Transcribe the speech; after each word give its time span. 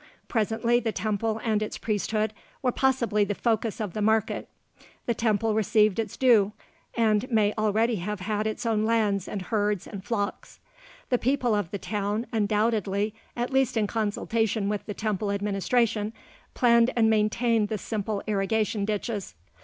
Presently 0.27 0.79
the 0.79 0.91
temple 0.91 1.39
and 1.43 1.61
its 1.61 1.77
priesthood 1.77 2.33
were 2.63 2.71
possibly 2.71 3.23
the 3.23 3.35
focus 3.35 3.79
of 3.79 3.93
the 3.93 4.01
market; 4.01 4.49
the 5.05 5.13
temple 5.13 5.53
received 5.53 5.99
its 5.99 6.17
due, 6.17 6.53
and 6.97 7.29
may 7.29 7.53
already 7.55 7.97
have 7.97 8.19
had 8.21 8.47
its 8.47 8.65
own 8.65 8.83
lands 8.83 9.27
and 9.27 9.43
herds 9.43 9.85
and 9.85 10.03
flocks. 10.03 10.59
The 11.09 11.19
people 11.19 11.53
of 11.53 11.69
the 11.69 11.77
town, 11.77 12.25
undoubtedly 12.33 13.13
at 13.37 13.51
least 13.53 13.77
in 13.77 13.85
consultation 13.85 14.69
with 14.69 14.87
the 14.87 14.95
temple 14.95 15.31
administration, 15.31 16.13
planned 16.55 16.89
and 16.95 17.07
maintained 17.07 17.67
the 17.67 17.77
simple 17.77 18.23
irrigation 18.25 18.85
ditches. 18.85 19.35